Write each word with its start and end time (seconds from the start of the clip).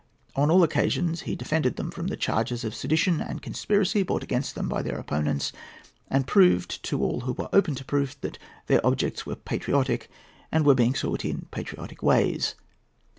On 0.35 0.49
all 0.49 0.63
occasions 0.63 1.21
he 1.29 1.35
defended 1.35 1.75
them 1.75 1.91
from 1.91 2.07
the 2.07 2.17
charges 2.17 2.63
of 2.63 2.73
sedition 2.73 3.21
and 3.21 3.39
conspiracy 3.39 4.01
brought 4.01 4.23
against 4.23 4.55
them 4.55 4.67
by 4.67 4.81
their 4.81 4.97
opponents, 4.97 5.53
and 6.09 6.25
proved, 6.25 6.81
to 6.85 7.03
all 7.03 7.19
who 7.19 7.33
were 7.33 7.49
open 7.53 7.75
to 7.75 7.85
proof, 7.85 8.19
that 8.21 8.39
their 8.65 8.83
objects 8.83 9.27
were 9.27 9.35
patriotic, 9.35 10.09
and 10.51 10.65
were 10.65 10.73
being 10.73 10.95
sought 10.95 11.23
in 11.23 11.45
patriotic 11.51 12.01
ways. 12.01 12.55